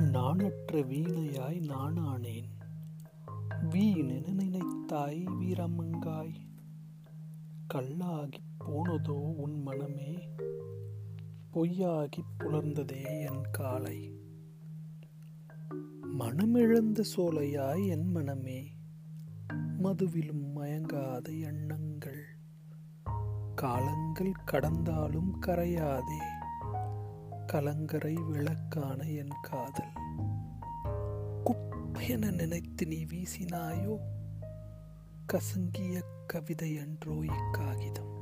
[0.00, 2.48] நாணற்ற வீணையாய் நானானேன்.
[3.70, 6.34] வீணென நினைத்தாய் வீரமங்காய்.
[7.66, 10.28] கல்லாகி போனதோ உன் மனமே.
[11.52, 14.16] பொய்யாகிப் புலர்ந்ததே என் காலை.
[16.18, 18.66] மனமிழந்த சோலையாய் என் மனமே.
[19.82, 22.24] மதுவிலும் மயங்காத எண்ணங்கள்.
[23.54, 26.37] காலங்கள் கடந்தாலும் கரையாதே.
[27.52, 29.92] கலங்கரை விளக்கான என் காதல்.
[31.44, 33.96] குப்பென நினைத்து நீ வீசினாயோ?
[35.32, 38.16] கசங்கிய கவிதை என்றோ இக்காகிதம்.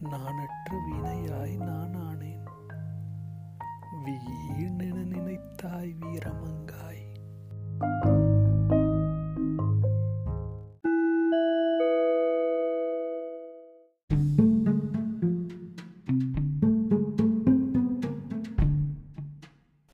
[0.00, 2.05] நானற்ற வீணையாய் நானா